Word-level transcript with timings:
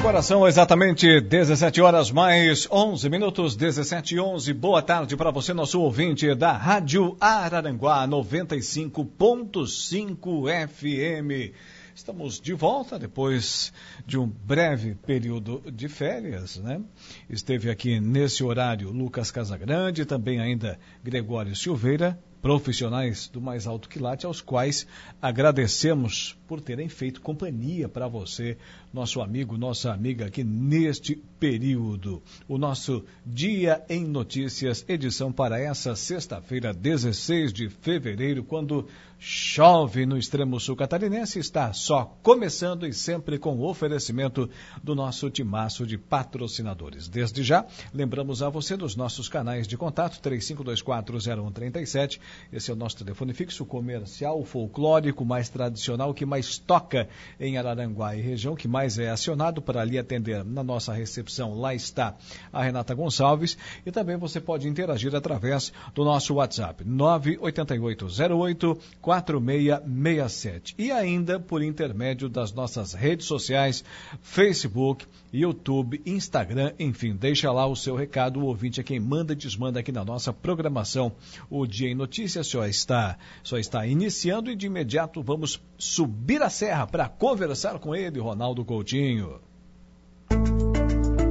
Agora 0.00 0.22
são 0.22 0.48
exatamente 0.48 1.20
17 1.20 1.82
horas 1.82 2.10
mais 2.10 2.66
11 2.72 3.10
minutos, 3.10 3.54
17 3.54 4.14
e 4.14 4.20
11. 4.20 4.54
Boa 4.54 4.80
tarde 4.80 5.14
para 5.14 5.30
você, 5.30 5.52
nosso 5.52 5.78
ouvinte 5.78 6.34
da 6.34 6.52
Rádio 6.52 7.18
Araranguá 7.20 8.08
95.5 8.08 10.68
FM. 10.68 11.52
Estamos 11.94 12.40
de 12.40 12.54
volta 12.54 12.98
depois 12.98 13.74
de 14.06 14.16
um 14.16 14.26
breve 14.26 14.94
período 14.94 15.62
de 15.70 15.86
férias, 15.86 16.56
né? 16.56 16.80
Esteve 17.28 17.68
aqui 17.68 18.00
nesse 18.00 18.42
horário 18.42 18.90
Lucas 18.90 19.30
Casagrande, 19.30 20.06
também 20.06 20.40
ainda 20.40 20.78
Gregório 21.04 21.54
Silveira, 21.54 22.18
profissionais 22.40 23.28
do 23.28 23.40
mais 23.40 23.66
alto 23.66 23.88
quilate, 23.88 24.26
aos 24.26 24.40
quais 24.40 24.86
agradecemos 25.20 26.36
por 26.46 26.60
terem 26.60 26.88
feito 26.88 27.20
companhia 27.20 27.88
para 27.88 28.08
você, 28.08 28.58
nosso 28.92 29.20
amigo, 29.20 29.56
nossa 29.56 29.92
amiga 29.92 30.26
aqui 30.26 30.42
neste 30.42 31.14
período. 31.38 32.20
O 32.48 32.58
nosso 32.58 33.04
Dia 33.24 33.84
em 33.88 34.04
Notícias, 34.04 34.84
edição 34.88 35.32
para 35.32 35.60
essa 35.60 35.94
sexta-feira, 35.94 36.74
16 36.74 37.52
de 37.52 37.68
fevereiro, 37.68 38.42
quando 38.42 38.88
chove 39.16 40.06
no 40.06 40.16
extremo 40.16 40.58
sul 40.58 40.74
catarinense, 40.74 41.38
está 41.38 41.72
só 41.72 42.16
começando 42.22 42.86
e 42.86 42.92
sempre 42.92 43.38
com 43.38 43.58
o 43.58 43.68
oferecimento 43.68 44.48
do 44.82 44.94
nosso 44.94 45.28
timaço 45.30 45.86
de 45.86 45.98
patrocinadores. 45.98 47.06
Desde 47.06 47.42
já, 47.42 47.66
lembramos 47.92 48.42
a 48.42 48.48
você 48.48 48.76
dos 48.76 48.96
nossos 48.96 49.28
canais 49.28 49.68
de 49.68 49.76
contato, 49.76 50.20
35240137, 50.20 52.18
esse 52.52 52.70
é 52.70 52.74
o 52.74 52.76
nosso 52.76 52.96
telefone 52.96 53.32
fixo 53.32 53.64
comercial, 53.64 54.44
folclórico, 54.44 55.24
mais 55.24 55.48
tradicional, 55.48 56.14
que 56.14 56.24
mais 56.24 56.58
toca 56.58 57.08
em 57.38 57.58
Araranguá 57.58 58.16
e 58.16 58.20
região, 58.20 58.54
que 58.54 58.68
mais 58.68 58.98
é 58.98 59.10
acionado 59.10 59.60
para 59.60 59.80
ali 59.80 59.98
atender 59.98 60.44
na 60.44 60.62
nossa 60.62 60.92
recepção. 60.92 61.54
Lá 61.54 61.74
está 61.74 62.16
a 62.52 62.62
Renata 62.62 62.94
Gonçalves 62.94 63.56
e 63.84 63.90
também 63.90 64.16
você 64.16 64.40
pode 64.40 64.68
interagir 64.68 65.14
através 65.14 65.72
do 65.94 66.04
nosso 66.04 66.34
WhatsApp, 66.34 66.84
98808 66.84 68.78
4667. 69.00 70.74
E 70.78 70.90
ainda 70.90 71.38
por 71.38 71.62
intermédio 71.62 72.28
das 72.28 72.52
nossas 72.52 72.94
redes 72.94 73.26
sociais, 73.26 73.84
Facebook, 74.22 75.06
YouTube, 75.32 76.00
Instagram, 76.04 76.72
enfim, 76.78 77.14
deixa 77.14 77.52
lá 77.52 77.66
o 77.66 77.76
seu 77.76 77.94
recado. 77.94 78.40
O 78.40 78.46
ouvinte 78.46 78.80
é 78.80 78.82
quem 78.82 78.98
manda 78.98 79.32
e 79.32 79.36
desmanda 79.36 79.80
aqui 79.80 79.92
na 79.92 80.04
nossa 80.04 80.32
programação. 80.32 81.12
O 81.48 81.66
Dia 81.66 81.88
em 81.88 81.94
Notícias 81.94 82.19
só 82.28 82.66
está, 82.66 83.16
só 83.42 83.58
está 83.58 83.86
iniciando 83.86 84.50
e 84.50 84.56
de 84.56 84.66
imediato 84.66 85.22
vamos 85.22 85.62
subir 85.78 86.42
a 86.42 86.50
serra 86.50 86.86
para 86.86 87.08
conversar 87.08 87.78
com 87.78 87.94
ele, 87.94 88.20
Ronaldo 88.20 88.64
Coutinho. 88.64 89.40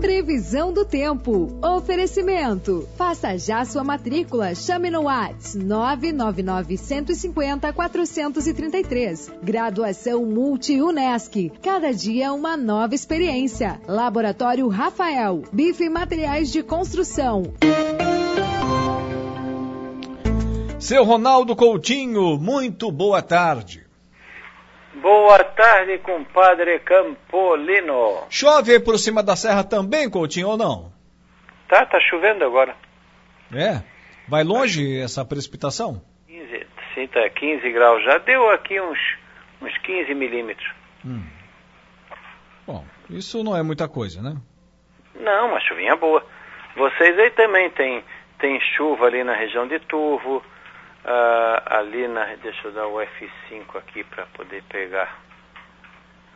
Previsão 0.00 0.72
do 0.72 0.84
tempo. 0.84 1.58
Oferecimento. 1.62 2.88
Faça 2.96 3.36
já 3.36 3.64
sua 3.64 3.84
matrícula. 3.84 4.54
Chame 4.54 4.90
no 4.90 5.02
Whats 5.02 5.54
999 5.54 6.76
150 6.76 7.72
433. 7.72 9.30
Graduação 9.42 10.24
Multi-UNESC. 10.24 11.52
Cada 11.62 11.92
dia 11.92 12.32
uma 12.32 12.56
nova 12.56 12.94
experiência. 12.94 13.80
Laboratório 13.86 14.68
Rafael. 14.68 15.42
Bife 15.52 15.84
e 15.84 15.90
Materiais 15.90 16.50
de 16.50 16.62
Construção. 16.62 17.42
Seu 20.80 21.02
Ronaldo 21.02 21.56
Coutinho, 21.56 22.38
muito 22.38 22.92
boa 22.92 23.20
tarde. 23.20 23.84
Boa 24.94 25.42
tarde, 25.42 25.98
compadre 25.98 26.78
Campolino. 26.78 28.24
Chove 28.30 28.78
por 28.78 28.96
cima 28.96 29.20
da 29.20 29.34
serra 29.34 29.64
também, 29.64 30.08
Coutinho, 30.08 30.50
ou 30.50 30.56
não? 30.56 30.92
Tá, 31.68 31.84
tá 31.84 31.98
chovendo 32.00 32.44
agora. 32.44 32.76
É? 33.52 33.82
Vai 34.28 34.44
longe 34.44 35.00
essa 35.00 35.24
precipitação? 35.24 36.00
15, 36.28 36.66
sim, 36.94 37.08
tá 37.08 37.28
15 37.28 37.72
graus 37.72 38.04
já. 38.04 38.18
Deu 38.18 38.48
aqui 38.50 38.80
uns, 38.80 38.98
uns 39.60 39.76
15 39.78 40.14
milímetros. 40.14 40.70
Hum. 41.04 41.26
Bom, 42.64 42.84
isso 43.10 43.42
não 43.42 43.56
é 43.56 43.64
muita 43.64 43.88
coisa, 43.88 44.22
né? 44.22 44.36
Não, 45.18 45.48
uma 45.48 45.60
chuvinha 45.60 45.96
boa. 45.96 46.24
Vocês 46.76 47.18
aí 47.18 47.30
também 47.30 47.68
tem, 47.70 48.04
tem 48.38 48.60
chuva 48.76 49.06
ali 49.06 49.24
na 49.24 49.34
região 49.34 49.66
de 49.66 49.80
Turvo, 49.80 50.40
Uh, 51.04 51.62
ali 51.66 52.08
na. 52.08 52.24
Deixa 52.36 52.68
eu 52.68 52.72
dar 52.72 52.86
o 52.86 52.96
F5 52.96 53.76
aqui 53.76 54.04
para 54.04 54.26
poder 54.26 54.62
pegar. 54.68 55.16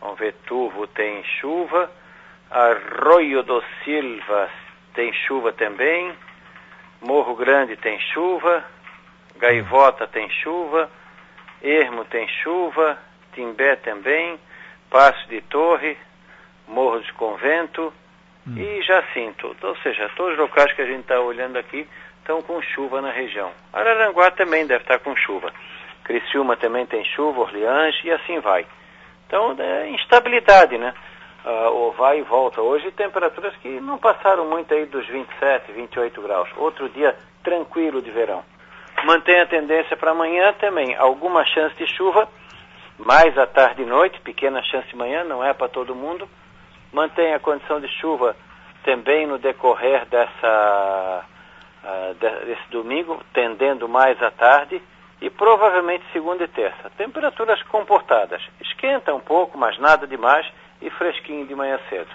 Vamos 0.00 0.18
ver, 0.18 0.34
Turvo 0.46 0.86
tem 0.86 1.24
chuva. 1.40 1.90
Arroio 2.50 3.42
do 3.42 3.62
Silva 3.84 4.48
tem 4.94 5.12
chuva 5.12 5.52
também. 5.52 6.14
Morro 7.00 7.34
Grande 7.36 7.76
tem 7.76 8.00
chuva. 8.00 8.64
Gaivota 9.36 10.06
tem 10.06 10.28
chuva. 10.30 10.90
Ermo 11.62 12.04
tem 12.06 12.26
chuva. 12.42 12.98
Timbé 13.34 13.76
também. 13.76 14.38
Passo 14.90 15.28
de 15.28 15.40
Torre. 15.42 15.96
Morro 16.66 17.00
de 17.00 17.12
Convento. 17.12 17.92
Hum. 18.46 18.56
E 18.56 18.82
Jacinto. 18.82 19.54
Ou 19.62 19.76
seja, 19.76 20.10
todos 20.16 20.32
os 20.32 20.38
locais 20.38 20.72
que 20.72 20.82
a 20.82 20.86
gente 20.86 21.00
está 21.00 21.20
olhando 21.20 21.58
aqui 21.58 21.86
estão 22.28 22.42
com 22.42 22.60
chuva 22.60 23.00
na 23.00 23.10
região. 23.10 23.50
Araranguá 23.72 24.30
também 24.30 24.66
deve 24.66 24.82
estar 24.82 24.98
com 24.98 25.16
chuva. 25.16 25.50
Criciúma 26.04 26.58
também 26.58 26.84
tem 26.84 27.02
chuva, 27.02 27.40
Orleans 27.40 27.98
e 28.04 28.10
assim 28.10 28.38
vai. 28.40 28.66
Então, 29.26 29.56
é 29.58 29.88
instabilidade, 29.88 30.76
né? 30.76 30.92
Uh, 31.42 31.72
ou 31.72 31.92
vai 31.92 32.18
e 32.18 32.22
volta. 32.22 32.60
Hoje 32.60 32.90
temperaturas 32.90 33.56
que 33.56 33.80
não 33.80 33.96
passaram 33.96 34.44
muito 34.44 34.74
aí 34.74 34.84
dos 34.84 35.06
27, 35.06 35.72
28 35.72 36.20
graus. 36.20 36.50
Outro 36.58 36.90
dia 36.90 37.16
tranquilo 37.42 38.02
de 38.02 38.10
verão. 38.10 38.44
Mantém 39.04 39.40
a 39.40 39.46
tendência 39.46 39.96
para 39.96 40.10
amanhã 40.10 40.52
também. 40.60 40.94
Alguma 40.96 41.46
chance 41.46 41.74
de 41.76 41.86
chuva, 41.86 42.28
mais 42.98 43.38
à 43.38 43.46
tarde 43.46 43.82
e 43.82 43.86
noite, 43.86 44.20
pequena 44.20 44.62
chance 44.64 44.88
de 44.88 44.96
manhã, 44.96 45.24
não 45.24 45.42
é 45.42 45.54
para 45.54 45.68
todo 45.68 45.94
mundo. 45.94 46.28
Mantém 46.92 47.32
a 47.32 47.38
condição 47.38 47.80
de 47.80 47.88
chuva 47.88 48.36
também 48.84 49.26
no 49.26 49.38
decorrer 49.38 50.04
dessa 50.06 51.24
uh, 51.84 52.14
desse 52.14 52.70
domingo, 52.70 53.22
tendendo 53.32 53.88
mais 53.88 54.20
à 54.22 54.30
tarde, 54.30 54.80
e 55.20 55.28
provavelmente 55.30 56.04
segunda 56.12 56.44
e 56.44 56.48
terça. 56.48 56.90
Temperaturas 56.96 57.62
comportadas. 57.64 58.42
Esquenta 58.60 59.14
um 59.14 59.20
pouco, 59.20 59.58
mas 59.58 59.78
nada 59.78 60.06
demais, 60.06 60.46
e 60.80 60.90
fresquinho 60.90 61.46
de 61.46 61.54
manhã 61.54 61.78
cedo. 61.88 62.10